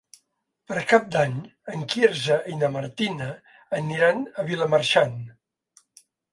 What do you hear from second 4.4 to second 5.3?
a Vilamarxant.